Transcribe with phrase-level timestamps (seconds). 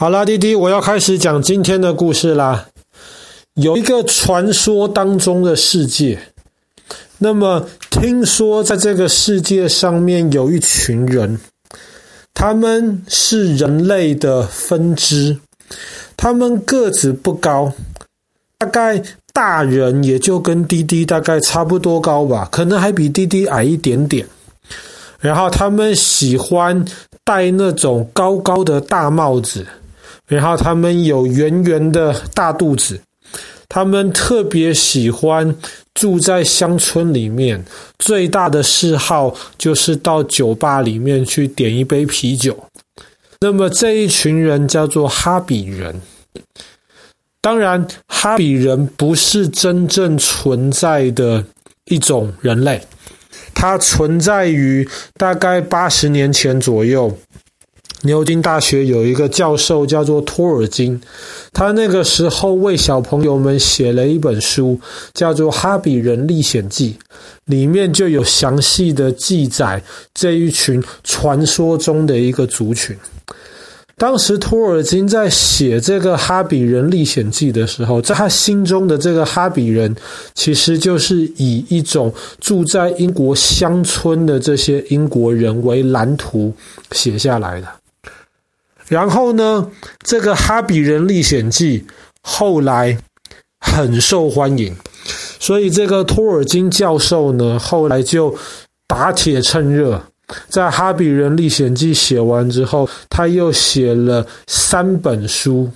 [0.00, 2.68] 好啦，弟弟，我要开始讲今天的故事啦。
[3.54, 6.16] 有一个传说当中的世界，
[7.18, 11.40] 那么听说在这个世界上面有一群人，
[12.32, 15.36] 他们是人类的分支，
[16.16, 17.72] 他们个子不高，
[18.56, 24.24] 大概大人也就跟弟弟大概差不多高吧，可能还比弟弟矮一点点。
[25.18, 26.84] 然后他们喜欢
[27.24, 29.66] 戴那种高高的大帽子。
[30.28, 33.00] 然后他们有圆圆的大肚子，
[33.68, 35.56] 他们特别喜欢
[35.94, 37.64] 住在乡村里面，
[37.98, 42.64] 最大的嗜好就是到酒吧里面去点一杯啤酒。
[43.40, 46.00] 那么这一群人叫做哈比人。
[47.40, 51.44] 当然，哈比人不是真正存在的
[51.86, 52.82] 一种人类，
[53.54, 57.16] 它存在于大概八十年前左右。
[58.02, 61.00] 牛津大学有一个教授叫做托尔金，
[61.52, 64.78] 他那个时候为小朋友们写了一本书，
[65.14, 66.96] 叫做《哈比人历险记》，
[67.46, 69.82] 里面就有详细的记载
[70.14, 72.96] 这一群传说中的一个族群。
[73.96, 79.92] 当时托尔金在写这个《哈比人历险记》的时候，在他心中的这个哈比人，
[80.36, 86.54] 其实就是以一种住在英国乡村的这些英国人为蓝图
[86.92, 87.66] 写下来的。
[88.88, 89.70] 然后呢，
[90.04, 91.80] 这个《哈比人历险记》
[92.22, 92.98] 后来
[93.60, 94.74] 很受欢迎，
[95.38, 98.34] 所以这个托尔金教授呢，后来就
[98.86, 100.02] 打铁趁热，
[100.48, 105.70] 在《哈比人历险记》写完之后，他又写了三本书，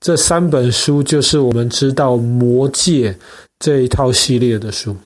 [0.00, 3.12] 这三本书就是我们知道《魔戒》
[3.60, 4.96] 这一套系列的书。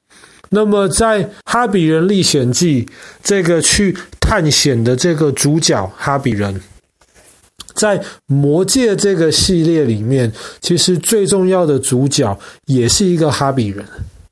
[0.49, 2.85] 那么，在《哈比人历险记》
[3.23, 6.59] 这个去探险的这个主角哈比人。
[7.75, 13.85] 在《魔戒》这个系列里面，其实最重要的主角也是一个哈比人，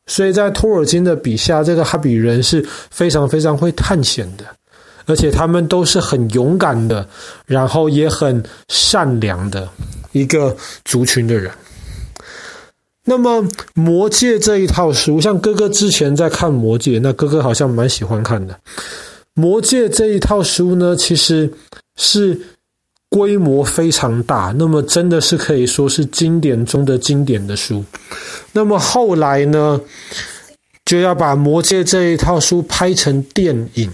[0.06, 4.44] 所以在托尔金的笔下，这个哈比人是非常非常会探险的，
[5.06, 7.06] 而且他们都是很勇敢的，
[7.46, 9.68] 然后也很善良的
[10.12, 11.50] 一个族群的人。
[13.04, 13.42] 那么，
[13.74, 18.54] 《魔戒》这一套书，像哥哥之前在看《魔戒》，那哥哥好像蛮喜欢看的。
[19.34, 21.50] 《魔戒》这一套书呢，其实
[21.96, 22.40] 是。
[23.10, 27.84] 规模非常大，那么真的是可以说是经典中的经典的书。
[28.52, 29.80] 那么后来呢，
[30.84, 33.90] 就要把《魔戒》这一套书拍成电影，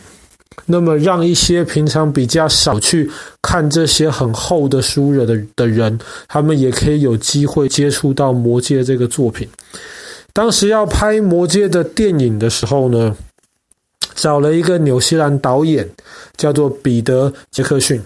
[0.66, 3.10] 那么让一些平常比较少去
[3.40, 9.48] 看这些很厚的书的的人，他们也可以有机会接触到《魔戒》这个作品。
[10.34, 13.16] 当时要拍《魔戒》的电影的时候呢，
[14.14, 15.88] 找了一个纽西兰导演，
[16.36, 17.98] 叫做彼得·杰克逊。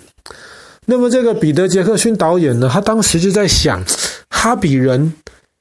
[0.91, 3.81] 那么这个彼得·杰克逊导演呢，他当时就在想，
[4.29, 5.13] 哈比人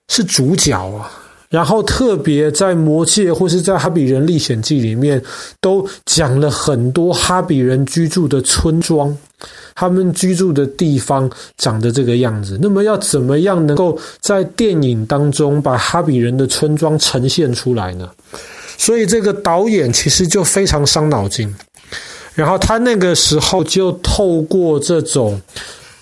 [0.08, 1.12] 是主角啊，
[1.52, 5.22] 然后特别在《魔戒》或是在《哈比人历险记》里面，
[5.62, 9.16] 都讲了很多哈比人居住的村庄，
[9.76, 11.30] 他们居住的地方
[11.60, 12.58] 长得这个样子。
[12.60, 18.10] 那么要怎么样能够在电影当中把哈比人的村庄呈现出来呢？
[18.80, 21.54] 所以这个导演其实就非常伤脑筋。
[22.40, 25.42] 然后他那个时候就透过这种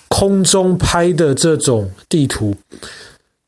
[0.08, 2.56] 空中拍的这种地图，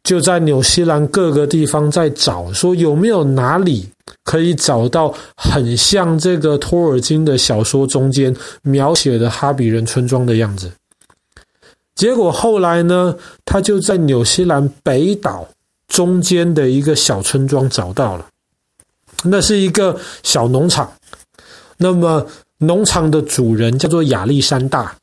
[0.01, 3.87] 就在纽西兰各个地方在找，说有没有哪里
[4.23, 10.71] 可以找到很像这个托尔金的小说中间描写的哈比人村庄的样子。
[11.93, 15.47] 结果后来呢，他就在纽西兰北岛
[15.87, 18.25] 中间的一个小村庄找到了，
[19.25, 20.91] 那是一个小农场。
[21.77, 22.25] 那么。
[22.59, 24.95] 农场的主人叫做亚历山大，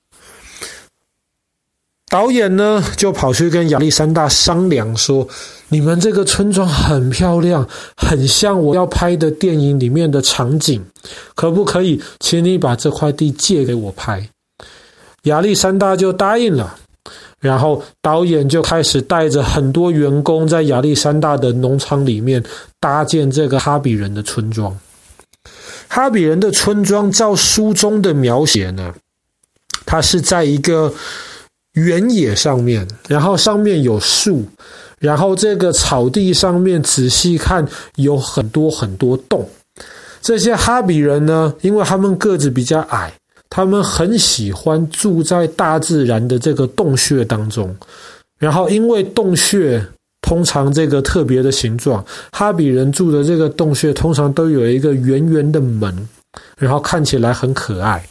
[2.10, 5.26] 导演呢就跑去跟亚历山大商量说
[5.68, 10.84] ：“你们这个村庄很漂亮，很像我要拍的电影里面的场景，
[11.34, 14.28] 可不可以请你把这块地借给我拍？”
[15.24, 16.76] 亚历山大就答应了，
[17.40, 22.44] 然后导演就开始带着很多员工在亚历山大的农场里面
[22.78, 24.78] 搭建这个哈比人的村庄。
[25.88, 28.94] 哈比人的村庄，照书中的描写呢，
[29.84, 30.92] 它是在一个
[31.72, 34.44] 原野上面，然后上面有树，
[34.98, 37.66] 然后这个草地上面仔细看
[37.96, 39.48] 有很多很多洞。
[40.20, 43.12] 这些哈比人呢，因为他们个子比较矮，
[43.48, 47.74] 他们很喜欢住在大自然的这个洞穴当中，
[48.38, 49.86] 然后因为洞穴。
[50.26, 55.94] 通常这个特别的形状，哈比人住的这个洞穴通常都有一个圆圆的门，
[56.58, 58.04] 然后看起来很可爱。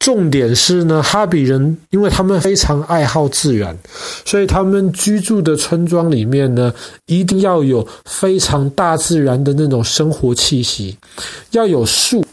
[0.00, 3.78] 重点是呢，哈比人因为他们非常爱好自然，
[4.24, 6.74] 所以他们居住的村庄里面呢，
[7.06, 10.96] 一定要有非常大自然的那种生活气息，
[11.52, 12.23] 要有树。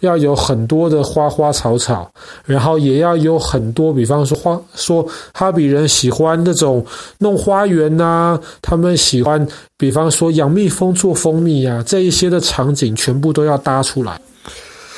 [0.00, 2.10] 要有很多的花花草草，
[2.44, 6.84] 然后也要有很多，比方说花，说哈比人喜欢那种
[7.18, 14.20] 弄花园呐、他们喜欢，比方说养蜜蜂做蜂蜜呀、这一些的场景全部都要搭出来。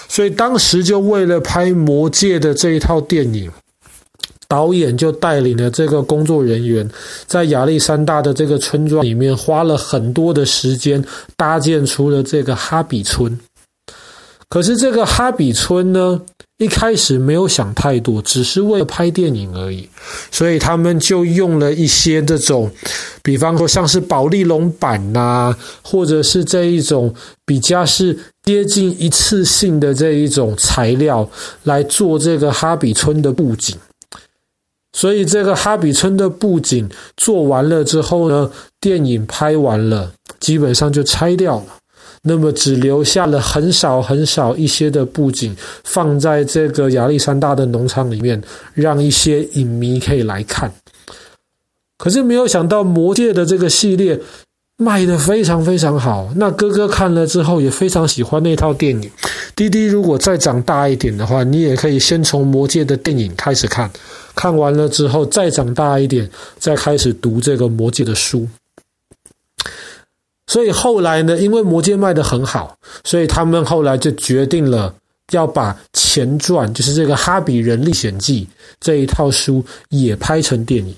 [0.09, 3.51] 所以当时就为了拍《魔戒》的这一套电影，
[4.47, 6.87] 导演就带领了这个工作人员，
[7.27, 11.03] 在亚历山大的这个村庄里面花了很多的时间
[11.35, 13.41] 搭建出了这个哈比村。
[14.53, 16.21] 可是这个哈比村呢，
[16.59, 19.89] 一开始没有想太多，只是为了拍电影而已，
[20.31, 22.71] 所以他们就用了一些这种，
[23.23, 27.15] 比方说像是保丽龙板呐，或者是这一种
[27.47, 31.27] 比较是接近一次性的这一种材料
[31.63, 33.75] 来做这个哈比村的布景。
[34.93, 41.65] 所以这个哈比村的布景做完了之后呢，电影拍完了，基本上就拆掉了。
[42.25, 48.41] 那么只留下了很少很少一些的布景，放在这个亚历山大的农场里面，
[48.75, 50.73] 让一些影迷可以来看。
[51.99, 54.21] 可是没有想到，《魔戒》的这个系列
[54.77, 56.31] 卖的非常非常好。
[56.37, 59.11] 那哥哥看了之后也非常喜欢那套电影。
[59.55, 63.91] 弟弟如果再长大一点的话，你也可以先从《魔戒》的电影开始看，
[64.35, 66.29] 看完了之后再长大一点，
[66.59, 68.49] 再开始读这个《魔戒》的书。
[70.47, 74.95] 所以后来呢，因为《魔戒》卖的很好，所以他们后来就决定了
[75.31, 78.45] 要把前传，就是这个《哈比人历险记》
[78.81, 80.95] 这一套书也拍成电影。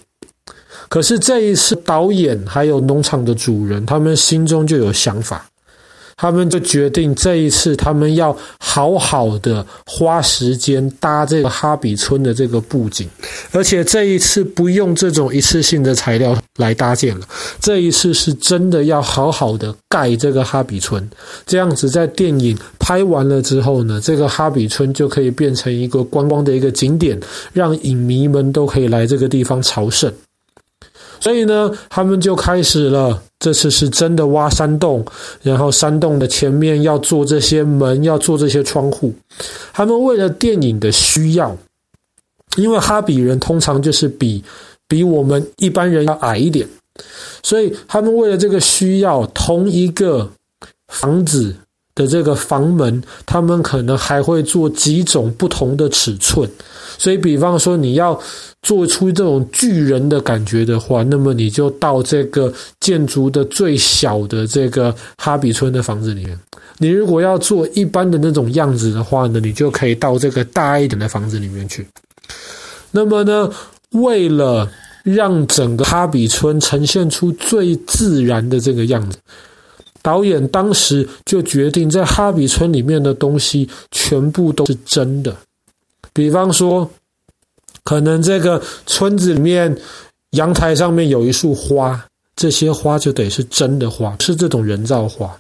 [0.88, 5.46] 可是这一次，导演还有农场的主人，他们心中就有想法。
[6.24, 13.06] 他们就决定这一次，他们要好好的花时间搭这个哈比村的这个布景，
[13.52, 17.26] 而且这一次不用这种一次性的材料来搭建了，
[17.60, 21.06] 这一次是真的要好好的盖这个哈比村，
[21.44, 27.20] 这样子在电影拍完了之后呢，这个哈比村就可以变成一个观光的一个景点，
[27.52, 30.10] 让影迷们都可以来这个地方朝圣。
[31.20, 33.22] 所以呢，他们就开始了。
[33.40, 35.05] 这次是真的挖山洞，
[35.43, 39.12] 然后山洞的前面要做这些门，要做这些窗户。
[39.70, 41.55] 他们为了电影的需要，
[42.56, 44.43] 因为哈比人通常就是比
[44.88, 46.66] 比我们一般人要矮一点，
[47.43, 50.31] 所以他们为了这个需要，同一个
[50.88, 51.55] 房子
[51.94, 56.49] 的这个房门，他们可能还会做几种不同的尺寸。
[56.96, 58.19] 所以，比方说你要
[58.62, 66.38] 做出这种巨人的感觉的话，那么你就到这个建筑的最小的这个哈比村的房子里面。
[66.79, 71.87] 你如果要做一般的那种样子的话呢，你就可以到这个大一点的房子里面去。
[72.93, 73.50] 那么呢，
[73.91, 74.70] 为了
[75.02, 79.19] 让整个哈比村呈现出最自然的这个样子，
[80.04, 85.34] 导演当时就决定在哈比村里面的东西全部都是真的。
[86.12, 86.88] 比方说，
[87.84, 89.74] 可能这个村子里面
[90.32, 92.04] 阳台上面有一束花，
[92.36, 95.34] 这些花就得是真的花，是这种人造花。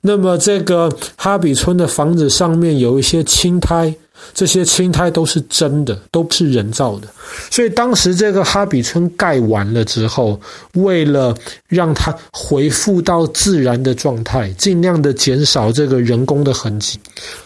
[0.00, 3.92] 那么这个哈比村的房子上面有一些青苔，
[4.34, 7.08] 这些青苔都是真的，都不是人造的。
[7.50, 10.40] 所以当时这个哈比村盖完了之后，
[10.74, 11.34] 为了
[11.68, 16.98] 让它恢复到自然的状态，尽量的减少这个人工的痕迹，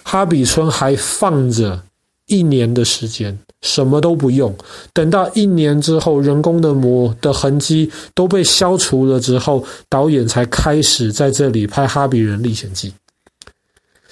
[0.02, 1.82] 哈比村还放着。
[2.26, 4.54] 一年的时间，什么都不用。
[4.92, 12.88] 等到一年之后，人工的膜的痕迹都被消除了之后，导演才开始在这里拍《哈比人历险记》。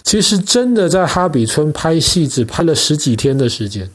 [0.08, 3.86] 其实，真的在哈比村拍戏只拍了十几天的时间。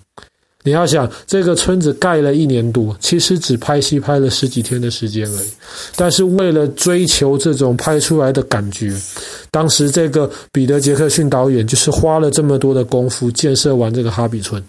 [0.63, 5.47] 你要想，这个村子盖了一年多，其实只拍戏拍了十几天的时间而已。
[5.95, 8.95] 但是为了追求这种拍出来的感觉，
[9.49, 14.63] 当时这个彼得·杰克逊导演就是花了这么多的功夫建设完这个哈比村。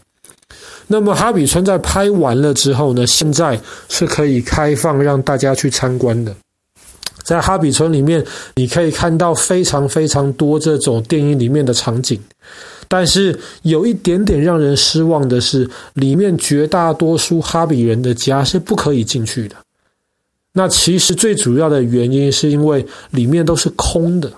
[0.87, 3.61] 那么哈比村在拍完了之后呢，现在
[3.91, 6.35] 是可以开放让大家去参观的。
[7.25, 12.21] 在哈比村里面，你可以看到非常非常多这种电影里面的场景。
[12.87, 19.57] 但是有一点点让人失望的是，里面绝大多数哈比人的家是不可以进去的。
[20.53, 24.31] 那其实最主要的原因是因为里面都是空的。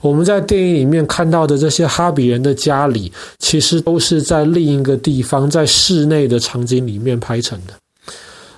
[0.00, 7.74] 我们在电影里面看到的这些哈比人的家里，其实都是在另一个地方，在室内的场景里面拍成的。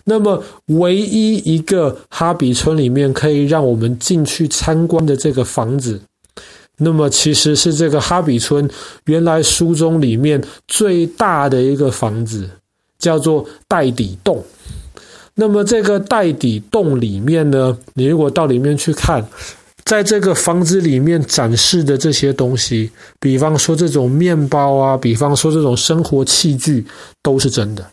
[0.05, 6.01] 那么，唯一一个哈比村里面可以让我们进去参观的这个房子。
[6.79, 8.69] 那么其实是这个哈比村
[9.07, 12.51] 原来书中里面最大的一个房子，
[12.99, 14.45] 叫做袋底洞。
[15.37, 19.25] 那么这个袋底洞里面呢，你如果到里面去看，
[19.85, 26.85] 在这个房子里面展示的这些东西，比方说这种面包啊，比方说这种生活器具，
[27.23, 27.87] 都是真的。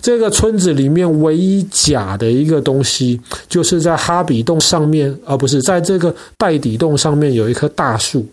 [0.00, 8.26] 这个村子里面唯一假的一个东西，就是在哈比洞上面，而不是在这个袋底洞上面有一棵大树。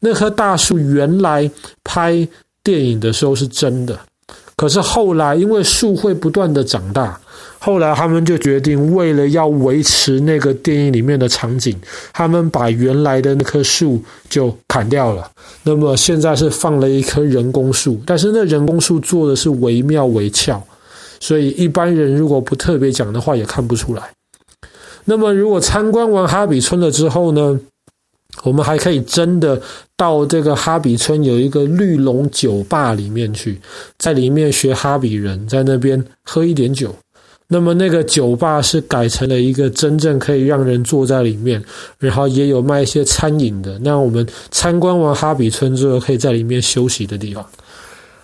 [0.00, 1.50] 那棵大树原来
[1.82, 2.28] 拍
[2.62, 3.98] 电影的时候是真的，
[4.56, 7.18] 可是后来因为树会不断的长大。
[7.58, 11.74] 后来他们就决定，为了要维持那个电影里面的场景，
[12.12, 15.30] 他们把原来的那棵树就砍掉了。
[15.62, 20.62] 那么现在是放了一棵人工树，但是那人工树做的是惟妙惟肖，
[21.20, 24.02] 所以一般人如果不特别讲的话，也看不出来。
[25.06, 27.58] 那么如果参观完哈比村了之后呢，
[28.42, 29.60] 我们还可以真的
[29.96, 33.60] 到这个哈比村有一个绿龙酒吧里面去，
[33.98, 36.94] 在里面学哈比人，在那边喝一点酒。
[37.46, 41.62] 那么那个酒吧是改成了一个真正可以让人坐在里面，
[41.98, 43.78] 然后也有卖一些餐饮的。
[43.80, 47.46] 那我们参观完哈比村之后，可以在里面休息的地方。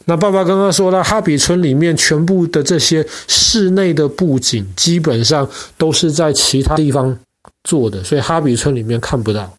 [0.06, 7.16] 那爸爸刚刚说了，哈比村里面全部的这些室内的布景，基本上都是在其他地方
[7.64, 9.52] 做的，所以哈比村里面看不到。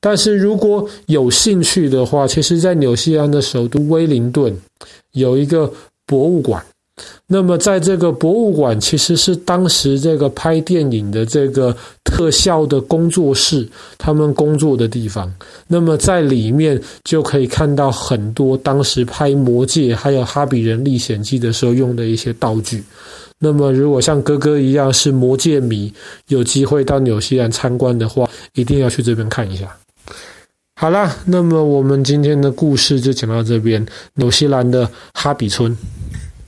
[0.00, 4.56] 但是如果有兴趣的话，其实在纽西兰的首都威灵顿
[5.12, 5.70] 有一个
[6.06, 6.64] 博物馆。
[7.26, 13.66] 那么，在这个博物馆，其实是当时这个拍电影的这个特效的工作室，
[13.96, 15.32] 他们工作的地方。
[15.66, 22.82] 那么，在里面就可以看到很多当时拍《魔戒》还有《哈比人历险记》的时候用的一些道具。
[23.38, 25.90] 那么，如果像哥哥一样是魔戒迷，
[26.28, 29.74] 有机会到纽西兰参观的话，一定要去这边看一下。
[30.80, 33.84] 好啦，那么我们今天的故事就讲到这边，
[34.14, 35.76] 纽西兰的哈比村。